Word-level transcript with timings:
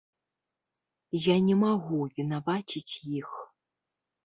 Я 1.25 1.35
не 1.51 1.55
магу 1.65 2.01
вінаваціць 2.17 2.97
іх. 3.21 3.29